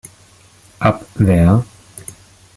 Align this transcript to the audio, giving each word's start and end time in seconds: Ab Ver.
Ab 0.79 1.05
Ver. 1.13 1.61